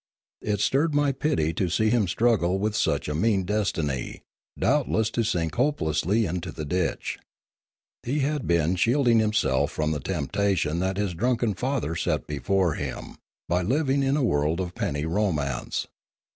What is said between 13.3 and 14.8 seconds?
by living in a world of